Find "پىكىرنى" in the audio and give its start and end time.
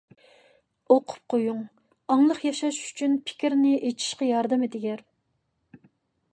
3.29-3.77